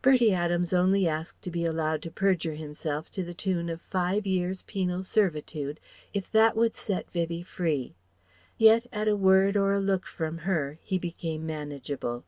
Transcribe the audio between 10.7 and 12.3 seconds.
he became manageable.